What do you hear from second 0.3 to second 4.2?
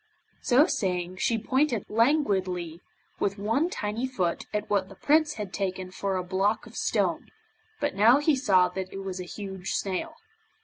So saying, she pointed languidly with one tiny